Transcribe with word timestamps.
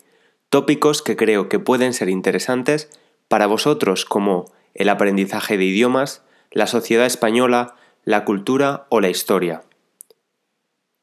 tópicos 0.49 1.03
que 1.03 1.17
creo 1.17 1.49
que 1.49 1.59
pueden 1.59 1.93
ser 1.93 2.09
interesantes 2.09 2.91
para 3.29 3.47
vosotros 3.47 4.05
como 4.05 4.53
el 4.75 4.89
aprendizaje 4.89 5.57
de 5.57 5.65
idiomas, 5.65 6.23
la 6.51 6.67
sociedad 6.67 7.07
española, 7.07 7.75
la 8.05 8.25
cultura 8.25 8.87
o 8.89 9.01
la 9.01 9.09
historia. 9.09 9.63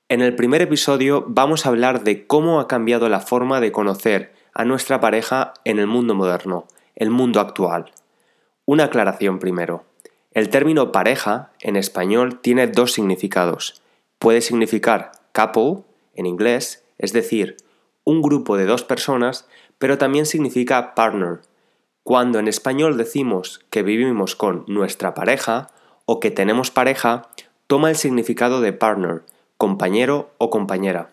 En 0.10 0.22
el 0.22 0.36
primer 0.36 0.62
episodio 0.62 1.26
vamos 1.28 1.66
a 1.66 1.70
hablar 1.70 2.04
de 2.04 2.28
cómo 2.28 2.60
ha 2.60 2.68
cambiado 2.68 3.10
la 3.10 3.20
forma 3.20 3.60
de 3.60 3.72
conocer 3.72 4.34
a 4.54 4.64
nuestra 4.64 5.00
pareja 5.00 5.54
en 5.66 5.80
el 5.80 5.88
mundo 5.88 6.14
moderno, 6.14 6.68
el 6.96 7.10
mundo 7.10 7.40
actual. 7.40 7.92
Una 8.66 8.86
aclaración 8.86 9.40
primero. 9.40 9.86
El 10.32 10.50
término 10.50 10.92
pareja 10.92 11.52
en 11.62 11.76
español 11.76 12.40
tiene 12.40 12.68
dos 12.68 12.94
significados. 12.94 13.82
Puede 14.20 14.42
significar 14.42 15.12
couple 15.32 15.84
en 16.16 16.26
inglés, 16.26 16.84
es 16.98 17.12
decir, 17.14 17.58
un 18.04 18.22
grupo 18.22 18.58
de 18.58 18.66
dos 18.66 18.84
personas, 18.84 19.48
pero 19.78 19.98
también 19.98 20.26
significa 20.26 20.96
partner. 20.96 21.42
Cuando 22.04 22.40
en 22.40 22.48
español 22.48 22.98
decimos 22.98 23.66
que 23.70 23.84
vivimos 23.84 24.36
con 24.36 24.66
nuestra 24.68 25.14
pareja 25.14 25.70
o 26.06 26.20
que 26.20 26.32
tenemos 26.32 26.72
pareja, 26.72 27.30
toma 27.68 27.90
el 27.90 27.96
significado 27.96 28.62
de 28.62 28.74
partner, 28.74 29.24
compañero 29.58 30.32
o 30.38 30.50
compañera. 30.50 31.12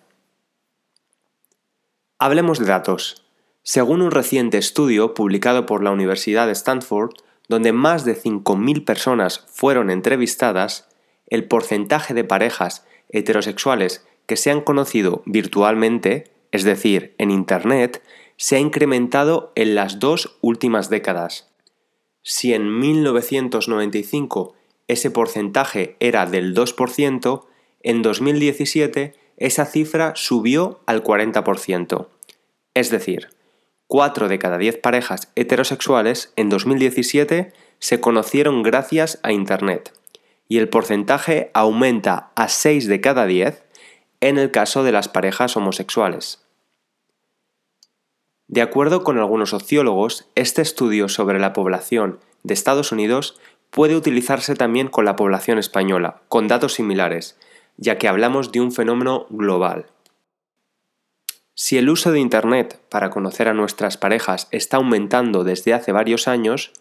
Hablemos 2.18 2.58
de 2.58 2.66
datos. 2.66 3.24
Según 3.62 4.02
un 4.02 4.10
reciente 4.10 4.58
estudio 4.58 5.14
publicado 5.14 5.66
por 5.66 5.82
la 5.82 5.90
Universidad 5.90 6.46
de 6.46 6.52
Stanford, 6.52 7.12
donde 7.48 7.72
más 7.72 8.04
de 8.04 8.16
5.000 8.16 8.84
personas 8.84 9.44
fueron 9.48 9.90
entrevistadas, 9.90 10.88
el 11.26 11.46
porcentaje 11.46 12.14
de 12.14 12.24
parejas 12.24 12.84
heterosexuales 13.08 14.06
que 14.26 14.36
se 14.36 14.50
han 14.50 14.60
conocido 14.60 15.22
virtualmente 15.26 16.30
es 16.52 16.64
decir, 16.64 17.14
en 17.18 17.30
Internet, 17.30 18.02
se 18.36 18.56
ha 18.56 18.58
incrementado 18.58 19.52
en 19.54 19.74
las 19.74 19.98
dos 19.98 20.38
últimas 20.40 20.90
décadas. 20.90 21.50
Si 22.22 22.54
en 22.54 22.78
1995 22.78 24.54
ese 24.88 25.10
porcentaje 25.10 25.96
era 26.00 26.26
del 26.26 26.54
2%, 26.54 27.44
en 27.82 28.02
2017 28.02 29.14
esa 29.36 29.64
cifra 29.64 30.12
subió 30.16 30.80
al 30.86 31.02
40%. 31.02 32.08
Es 32.74 32.90
decir, 32.90 33.28
4 33.86 34.28
de 34.28 34.38
cada 34.38 34.58
10 34.58 34.78
parejas 34.78 35.32
heterosexuales 35.34 36.32
en 36.36 36.48
2017 36.48 37.52
se 37.78 38.00
conocieron 38.00 38.62
gracias 38.62 39.18
a 39.22 39.32
Internet, 39.32 39.92
y 40.46 40.58
el 40.58 40.68
porcentaje 40.68 41.50
aumenta 41.54 42.30
a 42.36 42.48
6 42.48 42.86
de 42.86 43.00
cada 43.00 43.26
10 43.26 43.64
en 44.20 44.38
el 44.38 44.50
caso 44.50 44.82
de 44.82 44.92
las 44.92 45.08
parejas 45.08 45.56
homosexuales. 45.56 46.42
De 48.48 48.62
acuerdo 48.62 49.04
con 49.04 49.18
algunos 49.18 49.50
sociólogos, 49.50 50.26
este 50.34 50.60
estudio 50.60 51.08
sobre 51.08 51.38
la 51.38 51.52
población 51.52 52.18
de 52.42 52.54
Estados 52.54 52.92
Unidos 52.92 53.38
puede 53.70 53.96
utilizarse 53.96 54.54
también 54.54 54.88
con 54.88 55.04
la 55.04 55.16
población 55.16 55.58
española, 55.58 56.22
con 56.28 56.48
datos 56.48 56.74
similares, 56.74 57.38
ya 57.76 57.96
que 57.96 58.08
hablamos 58.08 58.50
de 58.52 58.60
un 58.60 58.72
fenómeno 58.72 59.26
global. 59.30 59.86
Si 61.54 61.78
el 61.78 61.88
uso 61.88 62.10
de 62.10 62.20
Internet 62.20 62.80
para 62.88 63.10
conocer 63.10 63.46
a 63.46 63.54
nuestras 63.54 63.96
parejas 63.96 64.48
está 64.50 64.78
aumentando 64.78 65.44
desde 65.44 65.74
hace 65.74 65.92
varios 65.92 66.26
años, 66.26 66.72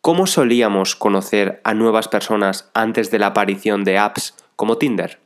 ¿cómo 0.00 0.26
solíamos 0.26 0.96
conocer 0.96 1.60
a 1.64 1.74
nuevas 1.74 2.08
personas 2.08 2.70
antes 2.74 3.10
de 3.10 3.18
la 3.18 3.28
aparición 3.28 3.84
de 3.84 3.98
apps 3.98 4.34
como 4.56 4.78
Tinder? 4.78 5.20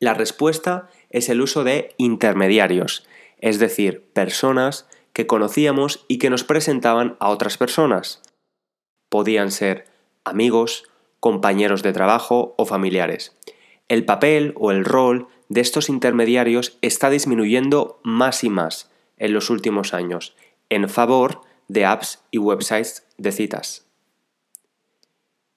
La 0.00 0.14
respuesta 0.14 0.88
es 1.10 1.28
el 1.28 1.42
uso 1.42 1.62
de 1.62 1.94
intermediarios, 1.98 3.06
es 3.38 3.58
decir, 3.58 4.02
personas 4.14 4.88
que 5.12 5.26
conocíamos 5.26 6.06
y 6.08 6.16
que 6.16 6.30
nos 6.30 6.42
presentaban 6.42 7.16
a 7.20 7.28
otras 7.28 7.58
personas. 7.58 8.22
Podían 9.10 9.50
ser 9.50 9.84
amigos, 10.24 10.84
compañeros 11.20 11.82
de 11.82 11.92
trabajo 11.92 12.54
o 12.56 12.64
familiares. 12.64 13.36
El 13.88 14.06
papel 14.06 14.54
o 14.56 14.70
el 14.70 14.86
rol 14.86 15.28
de 15.50 15.60
estos 15.60 15.90
intermediarios 15.90 16.78
está 16.80 17.10
disminuyendo 17.10 18.00
más 18.02 18.42
y 18.42 18.48
más 18.48 18.90
en 19.18 19.34
los 19.34 19.50
últimos 19.50 19.92
años, 19.92 20.34
en 20.70 20.88
favor 20.88 21.42
de 21.68 21.84
apps 21.84 22.24
y 22.30 22.38
websites 22.38 23.06
de 23.18 23.32
citas. 23.32 23.86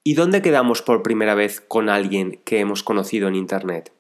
¿Y 0.04 0.16
dónde 0.16 0.42
quedamos 0.42 0.82
por 0.82 1.02
primera 1.02 1.34
vez 1.34 1.62
con 1.62 1.88
alguien 1.88 2.42
que 2.44 2.60
hemos 2.60 2.84
conocido 2.84 3.30
en 3.30 3.36
Internet? 3.36 3.94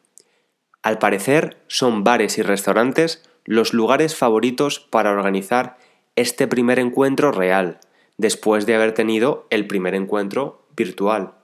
Al 0.83 0.99
parecer 0.99 1.57
son 1.67 2.03
bares 2.03 2.37
y 2.37 2.41
restaurantes 2.41 3.23
los 3.45 3.73
lugares 3.73 4.15
favoritos 4.15 4.81
para 4.81 5.11
organizar 5.11 5.77
este 6.17 6.45
primer 6.45 6.77
encuentro 6.77 7.31
real, 7.31 7.79
después 8.17 8.65
de 8.65 8.75
haber 8.75 8.93
tenido 8.93 9.47
el 9.49 9.65
primer 9.65 9.95
encuentro 9.95 10.67
virtual. 10.75 11.35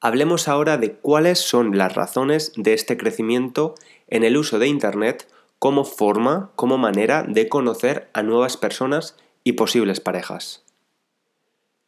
Hablemos 0.00 0.46
ahora 0.46 0.78
de 0.78 0.92
cuáles 0.92 1.40
son 1.40 1.76
las 1.76 1.94
razones 1.96 2.52
de 2.56 2.74
este 2.74 2.96
crecimiento 2.96 3.74
en 4.06 4.22
el 4.22 4.36
uso 4.36 4.60
de 4.60 4.68
Internet 4.68 5.28
como 5.58 5.84
forma, 5.84 6.52
como 6.54 6.78
manera 6.78 7.24
de 7.24 7.48
conocer 7.48 8.08
a 8.12 8.22
nuevas 8.22 8.56
personas 8.56 9.16
y 9.42 9.52
posibles 9.52 10.00
parejas. 10.00 10.62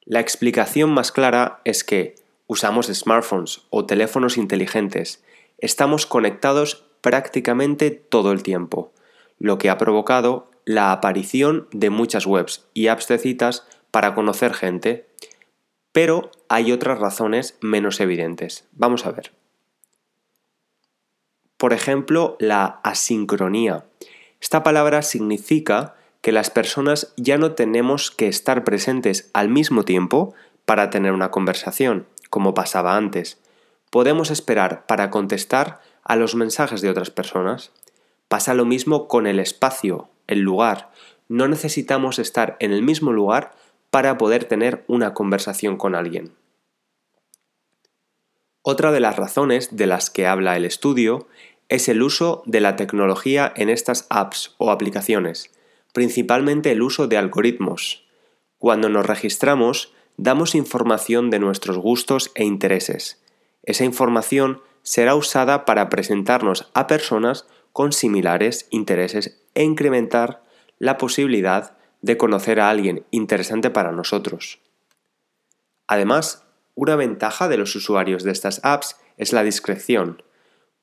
La 0.04 0.18
explicación 0.18 0.90
más 0.90 1.12
clara 1.12 1.60
es 1.64 1.84
que 1.84 2.16
usamos 2.48 2.86
smartphones 2.86 3.60
o 3.70 3.86
teléfonos 3.86 4.36
inteligentes 4.36 5.22
estamos 5.58 6.06
conectados 6.06 6.84
prácticamente 7.00 7.90
todo 7.90 8.32
el 8.32 8.42
tiempo, 8.42 8.92
lo 9.38 9.58
que 9.58 9.70
ha 9.70 9.78
provocado 9.78 10.50
la 10.64 10.92
aparición 10.92 11.68
de 11.72 11.90
muchas 11.90 12.26
webs 12.26 12.66
y 12.74 12.88
apps 12.88 13.08
de 13.08 13.18
citas 13.18 13.66
para 13.90 14.14
conocer 14.14 14.54
gente. 14.54 15.08
Pero 15.92 16.30
hay 16.48 16.72
otras 16.72 16.98
razones 16.98 17.56
menos 17.60 18.00
evidentes. 18.00 18.66
Vamos 18.72 19.06
a 19.06 19.12
ver. 19.12 19.32
Por 21.56 21.72
ejemplo, 21.72 22.36
la 22.38 22.80
asincronía. 22.84 23.86
Esta 24.40 24.62
palabra 24.62 25.02
significa 25.02 25.96
que 26.20 26.32
las 26.32 26.50
personas 26.50 27.14
ya 27.16 27.38
no 27.38 27.52
tenemos 27.52 28.10
que 28.10 28.28
estar 28.28 28.62
presentes 28.62 29.30
al 29.32 29.48
mismo 29.48 29.84
tiempo 29.84 30.34
para 30.66 30.90
tener 30.90 31.12
una 31.12 31.30
conversación, 31.30 32.06
como 32.28 32.54
pasaba 32.54 32.96
antes 32.96 33.38
podemos 33.90 34.30
esperar 34.30 34.86
para 34.86 35.10
contestar 35.10 35.80
a 36.02 36.16
los 36.16 36.34
mensajes 36.34 36.80
de 36.80 36.90
otras 36.90 37.10
personas. 37.10 37.72
Pasa 38.28 38.54
lo 38.54 38.64
mismo 38.64 39.08
con 39.08 39.26
el 39.26 39.38
espacio, 39.38 40.08
el 40.26 40.40
lugar. 40.40 40.90
no 41.30 41.46
necesitamos 41.46 42.18
estar 42.18 42.56
en 42.58 42.72
el 42.72 42.82
mismo 42.82 43.12
lugar 43.12 43.52
para 43.90 44.16
poder 44.16 44.44
tener 44.44 44.84
una 44.88 45.12
conversación 45.12 45.76
con 45.76 45.94
alguien. 45.94 46.32
Otra 48.62 48.92
de 48.92 49.00
las 49.00 49.16
razones 49.16 49.76
de 49.76 49.86
las 49.86 50.08
que 50.08 50.26
habla 50.26 50.56
el 50.56 50.64
estudio 50.64 51.28
es 51.68 51.88
el 51.88 52.02
uso 52.02 52.42
de 52.46 52.60
la 52.60 52.76
tecnología 52.76 53.52
en 53.56 53.68
estas 53.68 54.06
apps 54.08 54.54
o 54.56 54.70
aplicaciones, 54.70 55.50
principalmente 55.92 56.70
el 56.70 56.82
uso 56.82 57.08
de 57.08 57.18
algoritmos. 57.18 58.06
Cuando 58.58 58.88
nos 58.88 59.06
registramos, 59.06 59.92
damos 60.16 60.54
información 60.54 61.30
de 61.30 61.38
nuestros 61.38 61.78
gustos 61.78 62.32
e 62.34 62.44
intereses. 62.44 63.22
Esa 63.68 63.84
información 63.84 64.62
será 64.82 65.14
usada 65.14 65.66
para 65.66 65.90
presentarnos 65.90 66.70
a 66.72 66.86
personas 66.86 67.46
con 67.74 67.92
similares 67.92 68.66
intereses 68.70 69.42
e 69.52 69.62
incrementar 69.62 70.42
la 70.78 70.96
posibilidad 70.96 71.76
de 72.00 72.16
conocer 72.16 72.60
a 72.60 72.70
alguien 72.70 73.04
interesante 73.10 73.68
para 73.68 73.92
nosotros. 73.92 74.58
Además, 75.86 76.46
una 76.76 76.96
ventaja 76.96 77.46
de 77.46 77.58
los 77.58 77.76
usuarios 77.76 78.22
de 78.22 78.30
estas 78.30 78.62
apps 78.62 78.96
es 79.18 79.34
la 79.34 79.42
discreción. 79.42 80.22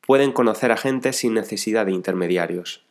Pueden 0.05 0.31
conocer 0.31 0.71
a 0.71 0.77
gente 0.77 1.11
sin 1.11 1.33
necesidad 1.33 1.87
de 1.87 1.91
intermediarios. 1.91 2.85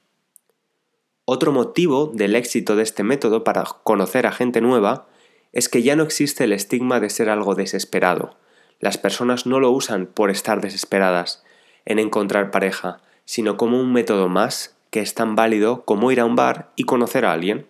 Otro 1.24 1.52
motivo 1.52 2.10
del 2.12 2.34
éxito 2.34 2.74
de 2.74 2.82
este 2.82 3.04
método 3.04 3.44
para 3.44 3.62
conocer 3.84 4.26
a 4.26 4.32
gente 4.32 4.60
nueva 4.60 5.06
es 5.52 5.68
que 5.68 5.84
ya 5.84 5.94
no 5.94 6.02
existe 6.02 6.42
el 6.42 6.52
estigma 6.52 6.98
de 6.98 7.10
ser 7.10 7.30
algo 7.30 7.54
desesperado. 7.54 8.36
Las 8.80 8.98
personas 8.98 9.46
no 9.46 9.60
lo 9.60 9.70
usan 9.70 10.06
por 10.06 10.30
estar 10.30 10.60
desesperadas 10.60 11.42
en 11.84 11.98
encontrar 11.98 12.50
pareja, 12.50 13.00
sino 13.24 13.56
como 13.56 13.80
un 13.80 13.92
método 13.92 14.28
más 14.28 14.76
que 14.90 15.00
es 15.00 15.14
tan 15.14 15.34
válido 15.34 15.84
como 15.84 16.12
ir 16.12 16.20
a 16.20 16.24
un 16.24 16.36
bar 16.36 16.70
y 16.76 16.84
conocer 16.84 17.24
a 17.24 17.32
alguien. 17.32 17.66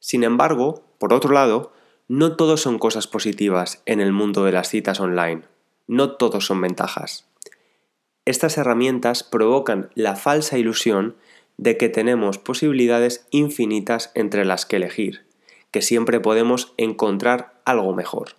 Sin 0.00 0.24
embargo, 0.24 0.82
por 0.98 1.12
otro 1.12 1.32
lado, 1.32 1.72
no 2.08 2.36
todos 2.36 2.62
son 2.62 2.78
cosas 2.78 3.06
positivas 3.06 3.82
en 3.86 4.00
el 4.00 4.12
mundo 4.12 4.44
de 4.44 4.52
las 4.52 4.68
citas 4.68 4.98
online. 4.98 5.42
No 5.86 6.12
todos 6.12 6.46
son 6.46 6.60
ventajas. 6.60 7.26
Estas 8.24 8.58
herramientas 8.58 9.22
provocan 9.22 9.90
la 9.94 10.16
falsa 10.16 10.58
ilusión 10.58 11.16
de 11.56 11.76
que 11.76 11.88
tenemos 11.88 12.38
posibilidades 12.38 13.26
infinitas 13.30 14.10
entre 14.14 14.44
las 14.44 14.66
que 14.66 14.76
elegir, 14.76 15.26
que 15.70 15.82
siempre 15.82 16.20
podemos 16.20 16.72
encontrar 16.76 17.60
algo 17.64 17.94
mejor. 17.94 18.36